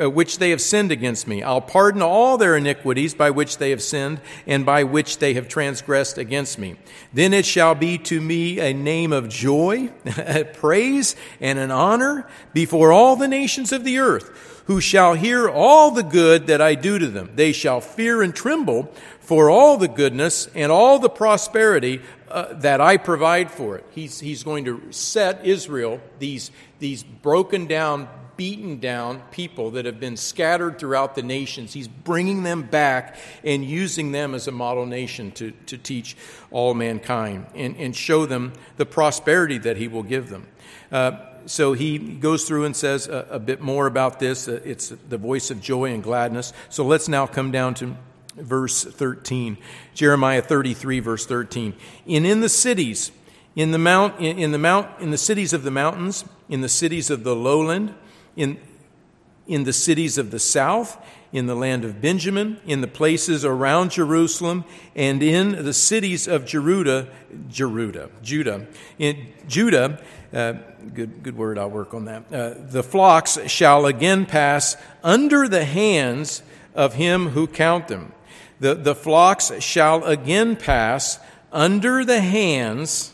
[0.06, 1.42] which they have sinned against me.
[1.44, 5.48] I'll pardon all their iniquities by which they have sinned and by which they have
[5.48, 6.76] transgressed against me.
[7.14, 9.88] Then it shall be to me a name of joy,
[10.54, 15.92] praise, and an honor before all the nations of the earth, who shall hear all
[15.92, 17.32] the good that I do to them.
[17.36, 22.82] They shall fear and tremble for all the goodness and all the prosperity uh, that
[22.82, 23.86] I provide for it.
[23.92, 28.08] He's, he's going to set Israel, these, these broken down,
[28.38, 31.74] beaten down people that have been scattered throughout the nations.
[31.74, 36.16] He's bringing them back and using them as a model nation to, to teach
[36.52, 40.48] all mankind and, and show them the prosperity that he will give them.
[40.92, 41.18] Uh,
[41.48, 44.48] so he goes through and says a, a bit more about this.
[44.48, 46.54] Uh, it's the voice of joy and gladness.
[46.70, 47.96] So let's now come down to
[48.36, 49.58] verse 13.
[49.94, 51.74] Jeremiah 33, verse 13.
[52.08, 53.12] And in the cities,
[53.56, 57.10] in the mount, in the mount, in the cities of the mountains, in the cities
[57.10, 57.96] of the lowland,
[58.38, 58.58] in,
[59.48, 60.98] in the cities of the south,
[61.34, 64.64] in the land of Benjamin, in the places around Jerusalem,
[64.96, 67.10] and in the cities of Jeruda,
[67.50, 68.68] Jeruda, Judah.
[68.98, 70.54] In Judah, uh,
[70.94, 72.32] good, good word, I'll work on that.
[72.32, 78.14] Uh, the flocks shall again pass under the hands of him who count them.
[78.60, 81.20] The, the flocks shall again pass
[81.52, 83.14] under the hands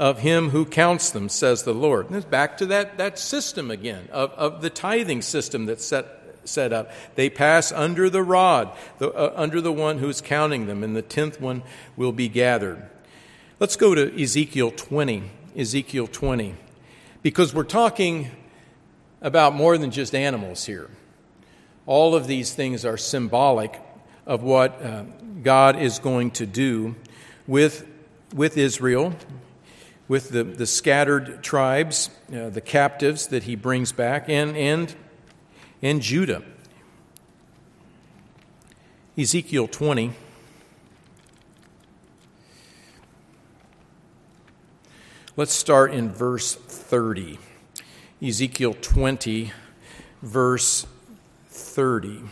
[0.00, 2.06] of him who counts them, says the Lord.
[2.06, 6.06] And it's back to that, that system again, of, of the tithing system that's set,
[6.44, 6.90] set up.
[7.16, 11.02] They pass under the rod, the, uh, under the one who's counting them, and the
[11.02, 11.62] tenth one
[11.96, 12.82] will be gathered.
[13.58, 15.30] Let's go to Ezekiel 20.
[15.54, 16.54] Ezekiel 20.
[17.22, 18.30] Because we're talking
[19.20, 20.88] about more than just animals here.
[21.84, 23.78] All of these things are symbolic
[24.24, 25.04] of what uh,
[25.42, 26.96] God is going to do
[27.46, 27.86] with,
[28.34, 29.14] with Israel,
[30.10, 34.96] with the, the scattered tribes, uh, the captives that he brings back, and, and,
[35.82, 36.42] and Judah.
[39.16, 40.12] Ezekiel 20.
[45.36, 47.38] Let's start in verse 30.
[48.20, 49.52] Ezekiel 20,
[50.22, 50.86] verse
[51.50, 52.22] 30.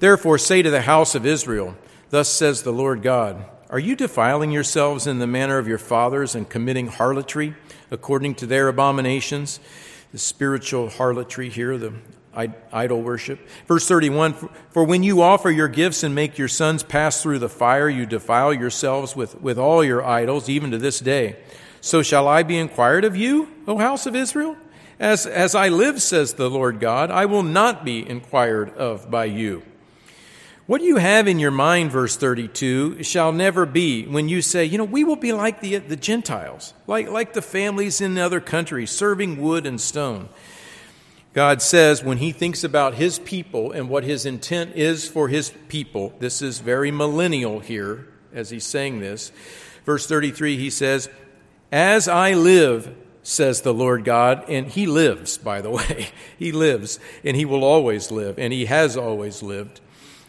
[0.00, 1.76] Therefore, say to the house of Israel,
[2.14, 6.36] Thus says the Lord God Are you defiling yourselves in the manner of your fathers
[6.36, 7.56] and committing harlotry
[7.90, 9.58] according to their abominations?
[10.12, 11.92] The spiritual harlotry here, the
[12.72, 13.40] idol worship.
[13.66, 14.34] Verse 31
[14.70, 18.06] For when you offer your gifts and make your sons pass through the fire, you
[18.06, 21.34] defile yourselves with, with all your idols, even to this day.
[21.80, 24.56] So shall I be inquired of you, O house of Israel?
[25.00, 29.24] As, as I live, says the Lord God, I will not be inquired of by
[29.24, 29.64] you.
[30.66, 34.78] What you have in your mind, verse 32, shall never be when you say, you
[34.78, 38.90] know, we will be like the, the Gentiles, like, like the families in other countries,
[38.90, 40.30] serving wood and stone.
[41.34, 45.52] God says when he thinks about his people and what his intent is for his
[45.68, 49.32] people, this is very millennial here as he's saying this.
[49.84, 51.10] Verse 33, he says,
[51.70, 56.08] As I live, says the Lord God, and he lives, by the way.
[56.38, 59.82] he lives, and he will always live, and he has always lived.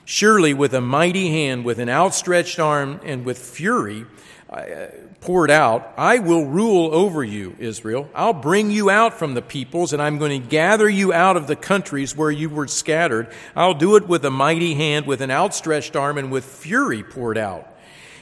[0.05, 4.05] Surely, with a mighty hand, with an outstretched arm, and with fury
[4.51, 4.61] uh,
[5.19, 8.07] poured out, I will rule over you, Israel.
[8.13, 11.47] I'll bring you out from the peoples, and I'm going to gather you out of
[11.47, 13.27] the countries where you were scattered.
[13.55, 17.37] I'll do it with a mighty hand, with an outstretched arm, and with fury poured
[17.37, 17.74] out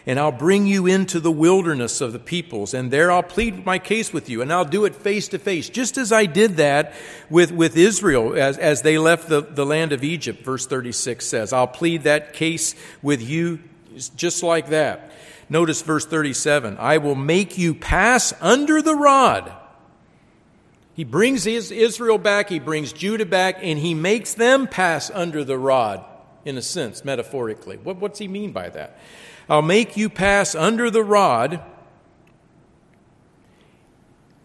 [0.05, 3.79] and I'll bring you into the wilderness of the peoples, and there I'll plead my
[3.79, 6.93] case with you, and I'll do it face to face, just as I did that
[7.29, 11.53] with, with Israel as, as they left the, the land of Egypt, verse 36 says.
[11.53, 13.59] I'll plead that case with you
[14.15, 15.11] just like that.
[15.49, 19.51] Notice verse 37 I will make you pass under the rod.
[20.95, 25.57] He brings Israel back, he brings Judah back, and he makes them pass under the
[25.57, 26.05] rod,
[26.45, 27.77] in a sense, metaphorically.
[27.77, 28.99] What, what's he mean by that?
[29.49, 31.61] I'll make you pass under the rod.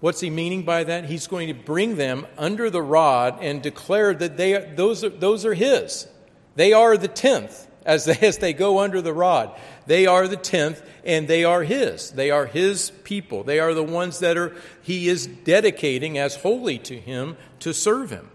[0.01, 1.07] What's he meaning by that?
[1.07, 5.09] He's going to bring them under the rod and declare that they, are, those, are,
[5.09, 6.07] those are his.
[6.55, 9.59] They are the tenth as they, as they go under the rod.
[9.87, 12.11] They are the tenth and they are his.
[12.11, 13.43] They are his people.
[13.43, 18.11] They are the ones that are, he is dedicating as holy to him to serve
[18.11, 18.31] him.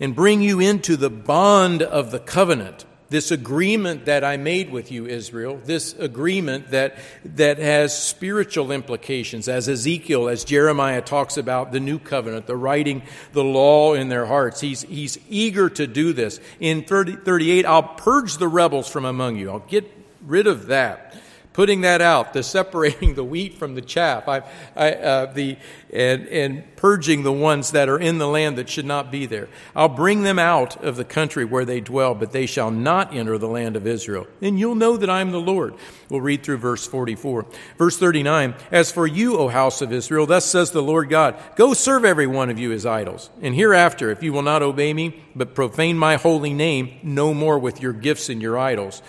[0.00, 4.92] And bring you into the bond of the covenant this agreement that I made with
[4.92, 11.72] you, Israel, this agreement that, that has spiritual implications, as Ezekiel, as Jeremiah talks about
[11.72, 13.02] the new covenant, the writing
[13.32, 14.60] the law in their hearts.
[14.60, 16.38] He's, he's eager to do this.
[16.60, 19.50] In 30, 38, I'll purge the rebels from among you.
[19.50, 19.90] I'll get
[20.26, 21.14] rid of that
[21.58, 24.44] putting that out, the separating the wheat from the chaff, I,
[24.76, 25.56] I, uh, the,
[25.92, 29.48] and, and purging the ones that are in the land that should not be there.
[29.74, 33.38] I'll bring them out of the country where they dwell, but they shall not enter
[33.38, 34.28] the land of Israel.
[34.40, 35.74] And you'll know that I am the Lord.
[36.08, 37.46] We'll read through verse 44.
[37.76, 41.74] Verse 39 As for you, O house of Israel, thus says the Lord God, go
[41.74, 43.30] serve every one of you as idols.
[43.42, 47.58] And hereafter, if you will not obey me, but profane my holy name, no more
[47.58, 49.02] with your gifts and your idols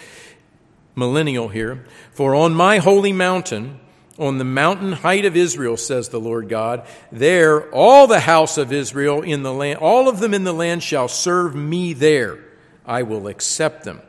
[1.00, 1.86] millennial here.
[2.12, 3.80] For on my holy mountain,
[4.20, 8.74] on the mountain height of Israel, says the Lord God, there all the house of
[8.74, 12.38] Israel in the land, all of them in the land shall serve me there.
[12.86, 14.02] I will accept them.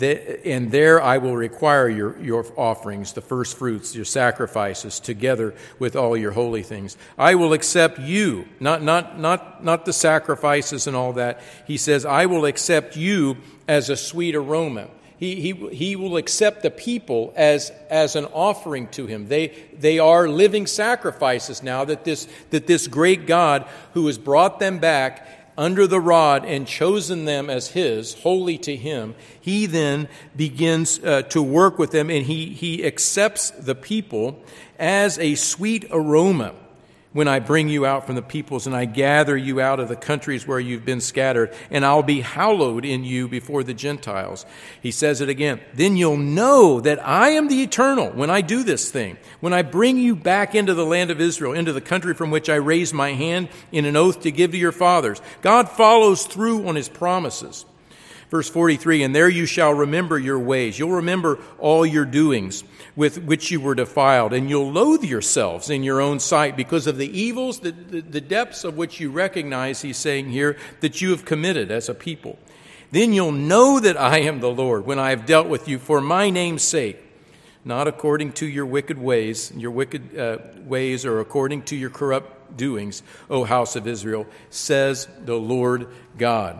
[0.00, 5.94] And there I will require your, your offerings, the first fruits, your sacrifices, together with
[5.94, 6.96] all your holy things.
[7.16, 11.40] I will accept you, not, not, not, not the sacrifices and all that.
[11.64, 13.36] He says, I will accept you
[13.68, 14.88] as a sweet aroma.
[15.24, 19.28] He, he, he will accept the people as, as an offering to him.
[19.28, 24.60] They, they are living sacrifices now that this, that this great God who has brought
[24.60, 30.10] them back under the rod and chosen them as his, holy to him, he then
[30.36, 34.42] begins uh, to work with them and he, he accepts the people
[34.78, 36.52] as a sweet aroma
[37.14, 39.96] when I bring you out from the peoples and I gather you out of the
[39.96, 44.44] countries where you've been scattered, and I'll be hallowed in you before the Gentiles.
[44.82, 45.60] He says it again.
[45.72, 49.16] Then you'll know that I am the eternal when I do this thing.
[49.40, 52.50] When I bring you back into the land of Israel, into the country from which
[52.50, 55.22] I raised my hand in an oath to give to your fathers.
[55.40, 57.64] God follows through on his promises.
[58.34, 60.76] Verse 43 And there you shall remember your ways.
[60.76, 62.64] You'll remember all your doings
[62.96, 66.98] with which you were defiled, and you'll loathe yourselves in your own sight because of
[66.98, 71.10] the evils, the, the, the depths of which you recognize, he's saying here, that you
[71.10, 72.36] have committed as a people.
[72.90, 76.00] Then you'll know that I am the Lord when I have dealt with you for
[76.00, 76.98] my name's sake,
[77.64, 82.56] not according to your wicked ways, your wicked uh, ways, or according to your corrupt
[82.56, 85.86] doings, O house of Israel, says the Lord
[86.18, 86.58] God.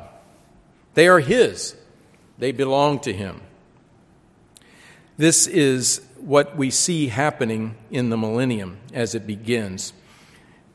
[0.94, 1.76] They are His,
[2.38, 3.40] they belong to Him.
[5.16, 9.92] This is what we see happening in the millennium as it begins.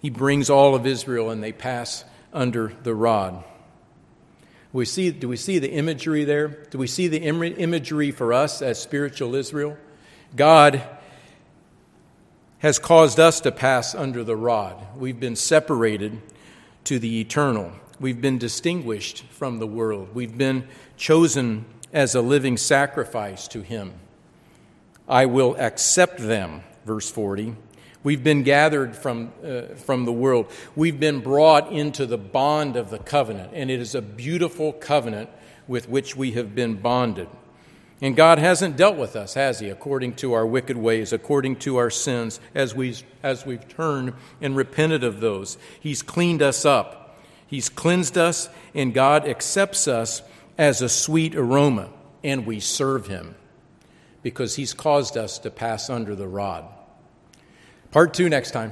[0.02, 3.44] He brings all of Israel and they pass under the rod.
[4.72, 6.48] We see, do we see the imagery there?
[6.48, 9.78] Do we see the imagery for us as spiritual Israel?
[10.36, 10.84] God
[12.60, 14.76] has caused us to pass under the rod.
[14.96, 16.22] We've been separated
[16.84, 17.72] to the eternal.
[18.00, 20.10] We've been distinguished from the world.
[20.14, 23.93] We've been chosen as a living sacrifice to Him.
[25.08, 27.56] I will accept them, verse 40.
[28.02, 30.50] We've been gathered from, uh, from the world.
[30.76, 35.30] We've been brought into the bond of the covenant, and it is a beautiful covenant
[35.68, 37.28] with which we have been bonded.
[38.02, 41.76] And God hasn't dealt with us, has He, according to our wicked ways, according to
[41.76, 45.58] our sins, as, we, as we've turned and repented of those.
[45.78, 46.99] He's cleaned us up.
[47.50, 50.22] He's cleansed us, and God accepts us
[50.58, 51.89] as a sweet aroma,
[52.24, 53.36] and we serve Him
[54.22, 56.66] because He's caused us to pass under the rod.
[57.91, 58.72] Part two next time.